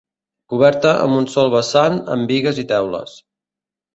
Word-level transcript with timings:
Coberta 0.53 0.93
amb 1.01 1.17
un 1.17 1.27
sol 1.33 1.51
vessant 1.57 1.99
amb 2.15 2.27
bigues 2.31 2.63
i 2.65 2.65
teules. 2.75 3.17